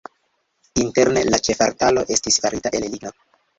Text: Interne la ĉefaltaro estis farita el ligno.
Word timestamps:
Interne 0.83 1.23
la 1.35 1.39
ĉefaltaro 1.49 2.07
estis 2.17 2.43
farita 2.47 2.75
el 2.81 2.91
ligno. 2.95 3.17